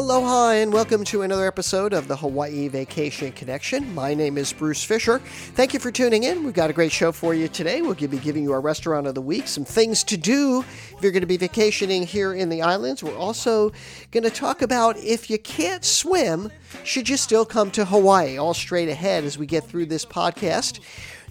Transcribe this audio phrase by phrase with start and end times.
[0.00, 3.94] Aloha and welcome to another episode of the Hawaii Vacation Connection.
[3.94, 5.18] My name is Bruce Fisher.
[5.18, 6.42] Thank you for tuning in.
[6.42, 7.82] We've got a great show for you today.
[7.82, 11.12] We'll be giving you our restaurant of the week, some things to do if you're
[11.12, 13.02] going to be vacationing here in the islands.
[13.02, 13.72] We're also
[14.10, 16.50] going to talk about if you can't swim,
[16.82, 18.38] should you still come to Hawaii?
[18.38, 20.80] All straight ahead as we get through this podcast.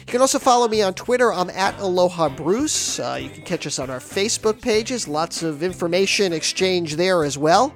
[0.08, 1.34] You can also follow me on Twitter.
[1.34, 3.00] I'm at Aloha Bruce.
[3.00, 5.08] Uh, you can catch us on our Facebook pages.
[5.08, 7.74] Lots of information exchange there as well.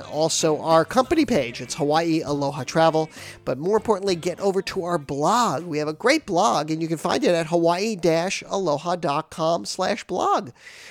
[0.00, 1.60] Also, our company page.
[1.60, 3.08] It's Hawaii Aloha Travel.
[3.44, 5.64] But more importantly, get over to our blog.
[5.64, 10.50] We have a great blog, and you can find it at hawaii-aloha.com slash blog.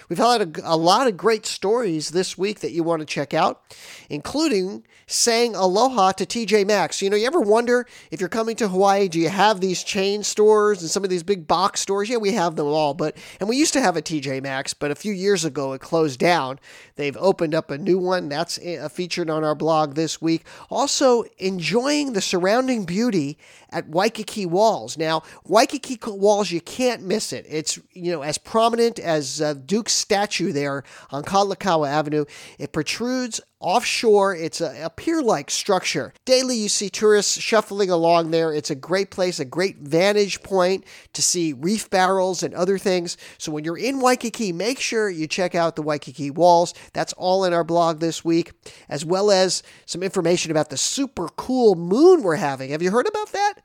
[0.10, 3.34] We've had a, a lot of great stories this week that you want to check
[3.34, 3.62] out,
[4.10, 7.02] including saying aloha to TJ Maxx.
[7.02, 10.24] You know, you ever wonder if you're coming to Hawaii, do you have these chain
[10.24, 12.10] stores and some of these big box stores?
[12.10, 14.92] Yeah, we have them all, but and we used to have a TJ Maxx, but
[14.92, 16.60] a few years ago it closed down.
[16.96, 20.46] They've opened up a new one that's uh, featured on our blog this week.
[20.70, 23.38] Also, enjoying the surrounding beauty
[23.70, 24.98] at Waikiki Walls.
[24.98, 27.46] Now, Waikiki Walls, you can't miss it.
[27.50, 32.26] It's you know as prominent as uh, Duke's statue there on Kalakaua Avenue.
[32.60, 34.36] It protrudes offshore.
[34.36, 36.14] It's a, a pier like structure.
[36.26, 38.54] Daily, you see tourists shuffling along there.
[38.54, 43.18] It's a great place, a great vantage point to see reef barrels and other things.
[43.40, 46.74] So, when you're in Waikiki, make sure you check out the Waikiki Walls.
[46.94, 48.52] That's all in our blog this week,
[48.90, 52.72] as well as some information about the super cool moon we're having.
[52.72, 53.56] Have you heard about that?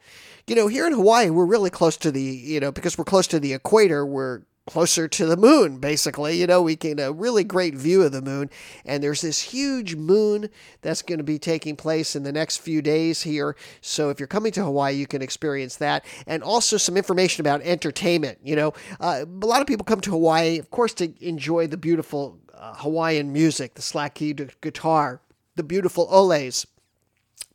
[0.47, 3.27] You know, here in Hawaii, we're really close to the, you know, because we're close
[3.27, 6.39] to the equator, we're closer to the moon, basically.
[6.39, 8.51] You know, we get a really great view of the moon.
[8.85, 10.51] And there's this huge moon
[10.83, 13.57] that's going to be taking place in the next few days here.
[13.81, 16.05] So if you're coming to Hawaii, you can experience that.
[16.27, 18.39] And also some information about entertainment.
[18.43, 21.79] You know, uh, a lot of people come to Hawaii, of course, to enjoy the
[21.79, 25.21] beautiful uh, Hawaiian music, the slack key guitar,
[25.57, 26.67] the beautiful oles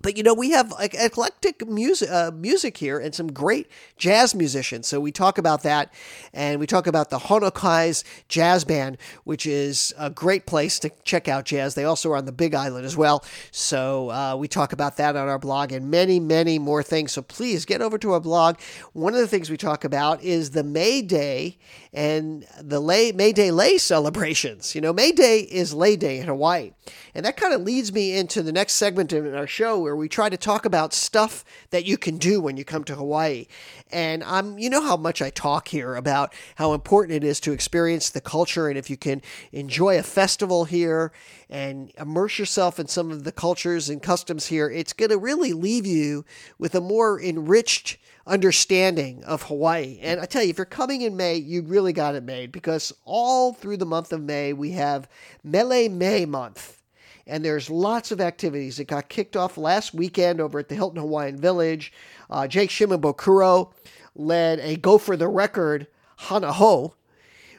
[0.03, 4.88] but you know, we have eclectic music uh, music here and some great jazz musicians.
[4.88, 5.91] So we talk about that,
[6.34, 11.28] and we talk about the Honokai's Jazz Band, which is a great place to check
[11.28, 11.74] out jazz.
[11.74, 13.24] They also are on the Big Island as well.
[13.52, 17.14] So uh, we talk about that on our blog and many, many more things.
[17.14, 18.59] So please get over to our blog.
[18.91, 21.58] One of the things we talk about is the May Day
[21.94, 24.75] and the lei, May Day lei celebrations.
[24.75, 26.72] You know, May Day is lei Day in Hawaii,
[27.16, 29.99] and that kind of leads me into the next segment in our show where where
[29.99, 33.45] we try to talk about stuff that you can do when you come to Hawaii.
[33.91, 37.51] And I'm, you know how much I talk here about how important it is to
[37.51, 38.69] experience the culture.
[38.69, 39.21] And if you can
[39.51, 41.11] enjoy a festival here
[41.47, 45.53] and immerse yourself in some of the cultures and customs here, it's going to really
[45.53, 46.25] leave you
[46.57, 49.99] with a more enriched understanding of Hawaii.
[50.01, 52.91] And I tell you, if you're coming in May, you really got it made because
[53.05, 55.07] all through the month of May, we have
[55.43, 56.79] Mele May month
[57.25, 58.79] and there's lots of activities.
[58.79, 61.93] It got kicked off last weekend over at the Hilton Hawaiian Village.
[62.29, 63.72] Uh, Jake Shimabukuro
[64.16, 65.87] led a Go for the Record
[66.17, 66.93] Hana Hou,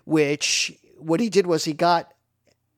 [0.05, 2.13] which what he did was he got,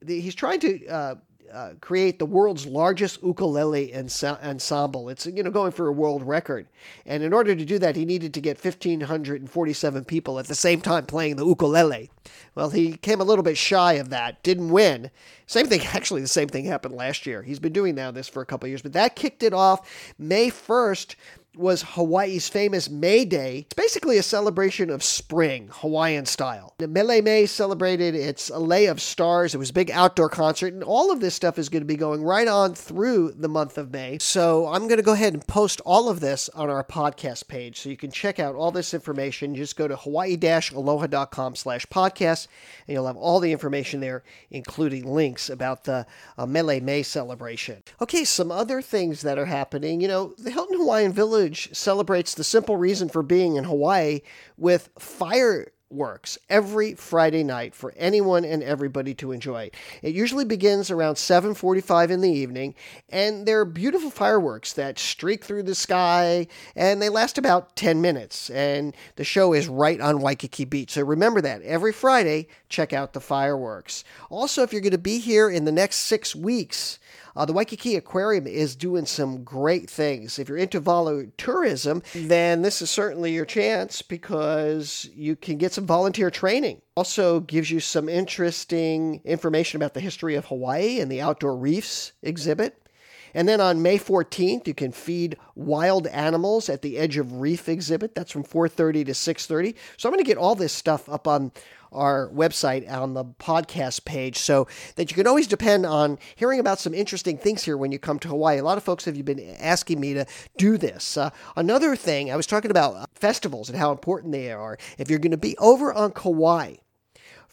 [0.07, 1.15] he's trying to uh,
[1.53, 5.09] uh, create the world's largest ukulele ensemble.
[5.09, 6.67] It's you know going for a world record,
[7.05, 10.81] and in order to do that, he needed to get 1,547 people at the same
[10.81, 12.11] time playing the ukulele.
[12.55, 15.11] Well, he came a little bit shy of that, didn't win.
[15.47, 17.43] Same thing, actually, the same thing happened last year.
[17.43, 20.51] He's been doing now this for a couple years, but that kicked it off May
[20.51, 21.15] 1st
[21.57, 23.61] was Hawaii's famous May Day.
[23.61, 26.75] It's basically a celebration of spring, Hawaiian style.
[26.79, 29.55] The Mele May celebrated its Lei of Stars.
[29.55, 31.97] It was a big outdoor concert, and all of this stuff is going to be
[31.97, 34.19] going right on through the month of May.
[34.19, 37.81] So I'm going to go ahead and post all of this on our podcast page,
[37.81, 39.55] so you can check out all this information.
[39.55, 42.49] Just go to hawaii-aloha.com slash podcast,
[42.87, 46.07] and you'll have all the information there, including links about the
[46.37, 47.83] uh, Mele May celebration.
[48.01, 50.01] Okay, some other things that are happening.
[50.01, 54.21] You know, the Hilton Hawaiian Village celebrates the simple reason for being in Hawaii
[54.57, 59.71] with fireworks every Friday night for anyone and everybody to enjoy.
[60.03, 62.75] It usually begins around 7:45 in the evening
[63.09, 68.51] and they're beautiful fireworks that streak through the sky and they last about 10 minutes
[68.51, 70.91] and the show is right on Waikiki Beach.
[70.93, 74.03] So remember that every Friday check out the fireworks.
[74.29, 76.99] Also if you're going to be here in the next 6 weeks,
[77.37, 80.39] uh, the Waikiki Aquarium is doing some great things.
[80.39, 85.73] If you're into volunteer tourism, then this is certainly your chance because you can get
[85.73, 86.81] some volunteer training.
[86.97, 92.13] Also gives you some interesting information about the history of Hawaii and the outdoor reefs
[92.23, 92.86] exhibit.
[93.35, 97.69] And then on May 14th, you can feed wild animals at the Edge of Reef
[97.69, 98.15] exhibit.
[98.15, 99.75] That's from 4:30 to 6:30.
[99.97, 101.53] So I'm going to get all this stuff up on
[101.93, 106.79] our website on the podcast page so that you can always depend on hearing about
[106.79, 108.59] some interesting things here when you come to Hawaii.
[108.59, 110.27] A lot of folks have been asking me to
[110.57, 111.17] do this.
[111.17, 114.79] Uh, another thing, I was talking about uh, festivals and how important they are.
[114.99, 116.77] If you're going to be over on Kauai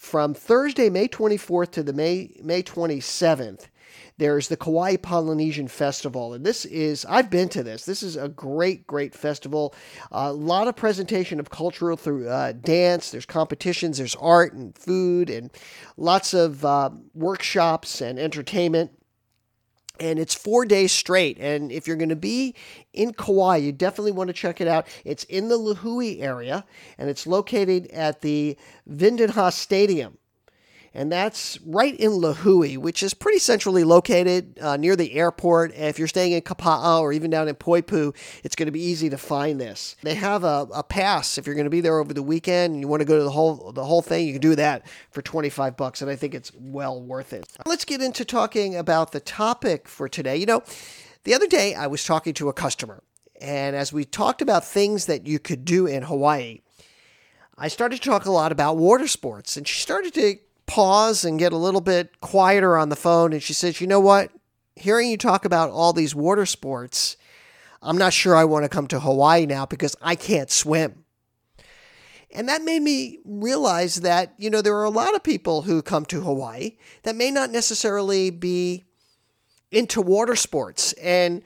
[0.03, 3.67] from Thursday, May 24th to the May, May 27th,
[4.17, 6.33] there's the Kauai Polynesian Festival.
[6.33, 7.85] And this is, I've been to this.
[7.85, 9.73] This is a great, great festival.
[10.11, 13.11] A lot of presentation of cultural through uh, dance.
[13.11, 15.49] There's competitions, there's art and food, and
[15.95, 18.91] lots of uh, workshops and entertainment
[19.99, 21.37] and it's four days straight.
[21.39, 22.55] And if you're going to be
[22.93, 24.87] in Kauai, you definitely want to check it out.
[25.05, 26.65] It's in the Lihue area,
[26.97, 28.57] and it's located at the
[28.89, 30.17] Vidinha Stadium
[30.93, 35.73] and that's right in Lihue, which is pretty centrally located uh, near the airport.
[35.73, 39.09] If you're staying in Kapa'a or even down in Poipu, it's going to be easy
[39.09, 39.95] to find this.
[40.03, 42.81] They have a, a pass if you're going to be there over the weekend and
[42.81, 44.27] you want to go to the whole the whole thing.
[44.27, 47.47] You can do that for 25 bucks, and I think it's well worth it.
[47.65, 50.37] Let's get into talking about the topic for today.
[50.37, 50.63] You know,
[51.23, 53.01] the other day I was talking to a customer,
[53.41, 56.59] and as we talked about things that you could do in Hawaii.
[57.55, 61.39] I started to talk a lot about water sports, and she started to pause and
[61.39, 63.33] get a little bit quieter on the phone.
[63.33, 64.31] And she says, You know what?
[64.75, 67.17] Hearing you talk about all these water sports,
[67.81, 71.03] I'm not sure I want to come to Hawaii now because I can't swim.
[72.31, 75.83] And that made me realize that, you know, there are a lot of people who
[75.83, 78.85] come to Hawaii that may not necessarily be
[79.71, 80.93] into water sports.
[80.93, 81.43] And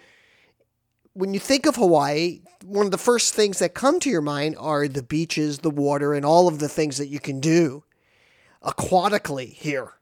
[1.12, 4.56] when you think of Hawaii, one of the first things that come to your mind
[4.58, 7.84] are the beaches, the water, and all of the things that you can do
[8.64, 9.94] aquatically here.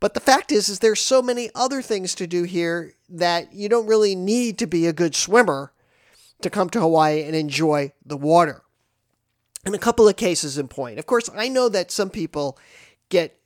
[0.00, 3.68] But the fact is, is there's so many other things to do here that you
[3.68, 5.72] don't really need to be a good swimmer
[6.40, 8.62] to come to Hawaii and enjoy the water.
[9.64, 10.98] And a couple of cases in point.
[10.98, 12.58] Of course, I know that some people
[13.10, 13.36] get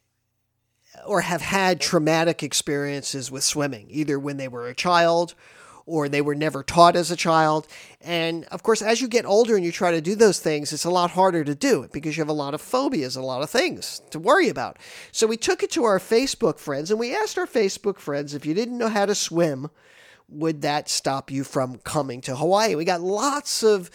[1.05, 5.35] or have had traumatic experiences with swimming, either when they were a child
[5.87, 7.67] or they were never taught as a child.
[8.01, 10.85] And of course, as you get older and you try to do those things, it's
[10.85, 13.51] a lot harder to do because you have a lot of phobias, a lot of
[13.51, 14.79] things to worry about.
[15.13, 18.47] So we took it to our Facebook friends and we asked our Facebook friends if
[18.47, 19.71] you didn't know how to swim,
[20.29, 22.75] would that stop you from coming to Hawaii?
[22.75, 23.91] We got lots of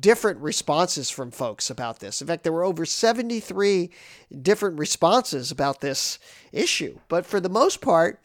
[0.00, 2.20] different responses from folks about this.
[2.20, 3.90] In fact, there were over 73
[4.42, 6.18] different responses about this
[6.52, 6.98] issue.
[7.08, 8.20] But for the most part,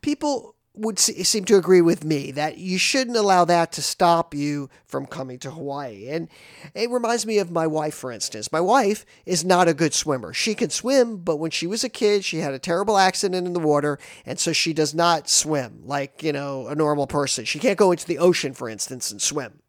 [0.00, 4.70] people would seem to agree with me that you shouldn't allow that to stop you
[4.86, 6.08] from coming to Hawaii.
[6.08, 6.28] And
[6.74, 8.50] it reminds me of my wife, for instance.
[8.50, 10.32] My wife is not a good swimmer.
[10.32, 13.52] She can swim, but when she was a kid, she had a terrible accident in
[13.52, 17.44] the water, and so she does not swim like, you know, a normal person.
[17.44, 19.60] She can't go into the ocean, for instance, and swim.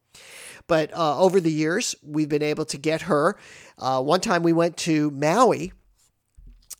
[0.67, 3.37] But uh, over the years, we've been able to get her.
[3.77, 5.73] Uh, one time we went to Maui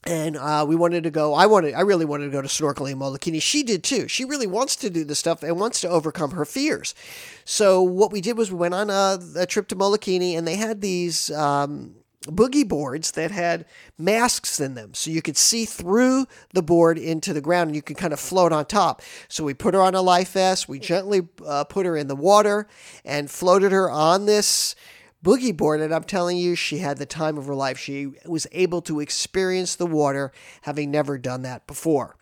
[0.06, 1.34] and uh, we wanted to go.
[1.34, 1.74] I wanted.
[1.74, 3.42] I really wanted to go to snorkeling in Molokini.
[3.42, 4.08] She did too.
[4.08, 6.94] She really wants to do this stuff and wants to overcome her fears.
[7.46, 10.56] So what we did was we went on a, a trip to Molokini, and they
[10.56, 13.66] had these um, boogie boards that had
[13.98, 17.82] masks in them, so you could see through the board into the ground, and you
[17.82, 19.02] could kind of float on top.
[19.30, 20.68] So we put her on a life vest.
[20.68, 22.68] We gently uh, put her in the water
[23.06, 24.76] and floated her on this
[25.24, 27.78] boogie board, and I'm telling you, she had the time of her life.
[27.78, 30.32] She was able to experience the water,
[30.64, 32.18] having never done that before.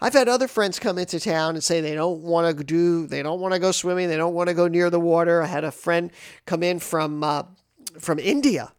[0.00, 3.22] I've had other friends come into town and say they don't want to do, they
[3.22, 5.42] don't want to go swimming, they don't want to go near the water.
[5.42, 6.10] I had a friend
[6.44, 7.44] come in from uh,
[7.98, 8.72] from India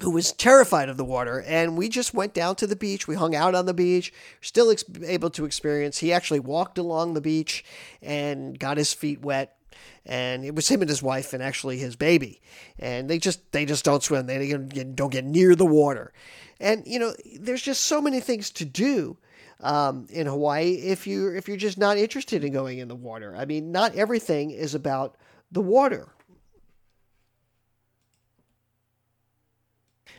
[0.00, 1.42] who was terrified of the water.
[1.46, 3.08] And we just went down to the beach.
[3.08, 5.98] We hung out on the beach, still ex- able to experience.
[5.98, 7.64] He actually walked along the beach
[8.02, 9.56] and got his feet wet.
[10.04, 12.40] And it was him and his wife, and actually his baby.
[12.78, 14.26] And they just they just don't swim.
[14.26, 16.12] They don't get near the water.
[16.60, 19.16] And you know, there's just so many things to do
[19.60, 23.34] um, in Hawaii if you if you're just not interested in going in the water.
[23.36, 25.16] I mean, not everything is about
[25.50, 26.08] the water.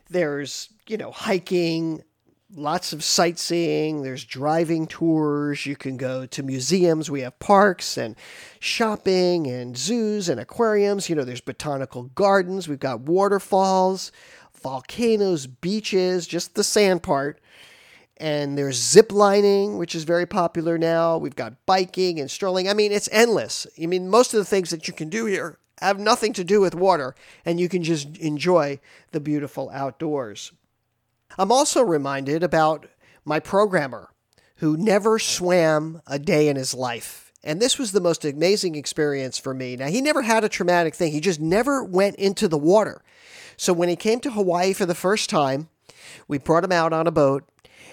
[0.09, 2.01] There's, you know, hiking,
[2.55, 8.15] lots of sightseeing, there's driving tours, you can go to museums, we have parks and
[8.59, 14.11] shopping and zoos and aquariums, you know, there's botanical gardens, we've got waterfalls,
[14.61, 17.39] volcanoes, beaches, just the sand part.
[18.19, 21.19] And there's zip lining, which is very popular now.
[21.19, 22.67] We've got biking and strolling.
[22.67, 23.67] I mean, it's endless.
[23.79, 26.59] I mean, most of the things that you can do here have nothing to do
[26.59, 27.13] with water,
[27.45, 28.79] and you can just enjoy
[29.11, 30.51] the beautiful outdoors.
[31.37, 32.87] I'm also reminded about
[33.25, 34.09] my programmer
[34.57, 37.31] who never swam a day in his life.
[37.43, 39.75] And this was the most amazing experience for me.
[39.75, 43.03] Now, he never had a traumatic thing, he just never went into the water.
[43.55, 45.69] So, when he came to Hawaii for the first time,
[46.27, 47.43] we brought him out on a boat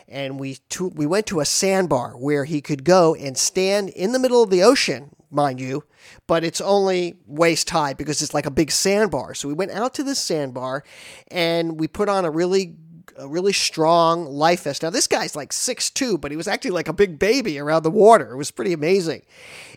[0.08, 4.12] and we, to, we went to a sandbar where he could go and stand in
[4.12, 5.84] the middle of the ocean mind you,
[6.26, 9.34] but it's only waist high because it's like a big sandbar.
[9.34, 10.84] So we went out to this sandbar
[11.28, 12.76] and we put on a really
[13.18, 14.82] a really strong life vest.
[14.82, 17.82] Now this guy's like six two, but he was acting like a big baby around
[17.82, 18.32] the water.
[18.32, 19.23] It was pretty amazing.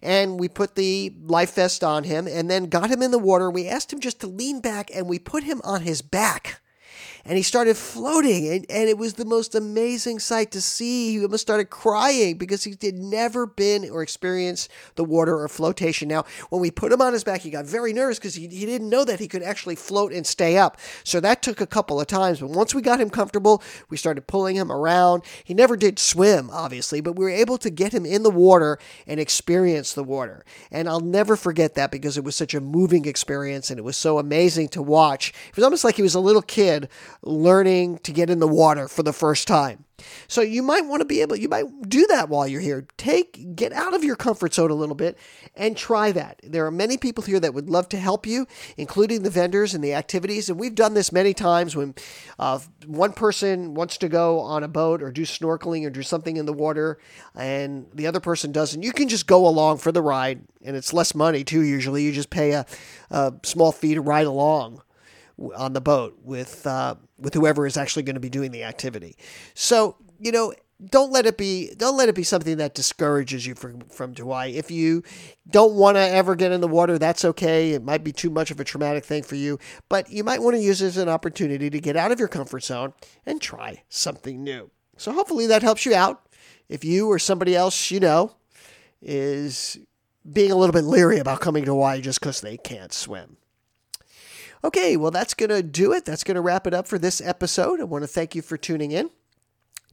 [0.01, 3.49] And we put the life vest on him and then got him in the water.
[3.49, 6.61] We asked him just to lean back and we put him on his back
[7.25, 11.11] and he started floating and, and it was the most amazing sight to see.
[11.11, 16.07] He almost started crying because he had never been or experienced the water or flotation.
[16.07, 18.65] Now when we put him on his back he got very nervous because he, he
[18.65, 20.77] didn't know that he could actually float and stay up.
[21.03, 24.27] So that took a couple of times but once we got him comfortable we started
[24.27, 25.23] pulling him around.
[25.43, 28.79] He never did swim obviously but we were able to get him in the water
[29.05, 30.45] and experience the water.
[30.71, 33.97] And i'll never forget that because it was such a moving experience and it was
[33.97, 35.29] so amazing to watch.
[35.49, 36.89] It was almost like he was a little kid
[37.21, 39.85] learning to get in the water for the first time.
[40.27, 42.87] So you might want to be able, you might do that while you're here.
[42.97, 45.17] Take, get out of your comfort zone a little bit
[45.55, 46.39] and try that.
[46.43, 48.45] There are many people here that would love to help you,
[48.77, 50.49] including the vendors and the activities.
[50.49, 51.95] And we've done this many times when
[52.37, 56.37] uh, one person wants to go on a boat or do snorkeling or do something
[56.37, 56.99] in the water
[57.35, 58.83] and the other person doesn't.
[58.83, 61.61] You can just go along for the ride and it's less money too.
[61.61, 62.65] Usually you just pay a,
[63.09, 64.81] a small fee to ride along
[65.55, 69.15] on the boat with uh, with whoever is actually going to be doing the activity.
[69.53, 70.53] So you know,
[70.89, 74.55] don't let it be don't let it be something that discourages you from from Hawaii.
[74.55, 75.03] If you
[75.49, 77.71] don't want to ever get in the water, that's okay.
[77.71, 80.55] It might be too much of a traumatic thing for you, but you might want
[80.55, 82.93] to use it as an opportunity to get out of your comfort zone
[83.25, 84.69] and try something new.
[84.97, 86.27] So hopefully that helps you out.
[86.69, 88.35] If you or somebody else you know
[89.01, 89.79] is
[90.31, 93.37] being a little bit leery about coming to Hawaii just because they can't swim.
[94.63, 96.05] Okay, well, that's going to do it.
[96.05, 97.79] That's going to wrap it up for this episode.
[97.79, 99.09] I want to thank you for tuning in.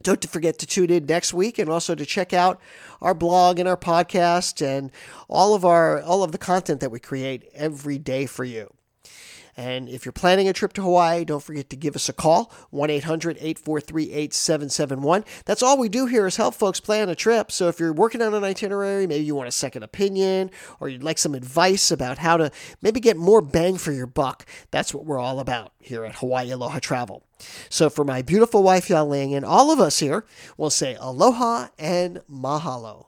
[0.03, 2.59] Don't forget to tune in next week and also to check out
[3.01, 4.91] our blog and our podcast and
[5.29, 8.73] all of our all of the content that we create every day for you.
[9.57, 12.51] And if you're planning a trip to Hawaii, don't forget to give us a call
[12.71, 15.23] 1 800 843 8771.
[15.45, 17.51] That's all we do here is help folks plan a trip.
[17.51, 21.03] So if you're working on an itinerary, maybe you want a second opinion or you'd
[21.03, 25.05] like some advice about how to maybe get more bang for your buck, that's what
[25.05, 27.23] we're all about here at Hawaii Aloha Travel.
[27.69, 30.25] So for my beautiful wife, Yaling, and all of us here,
[30.57, 33.07] we'll say aloha and mahalo.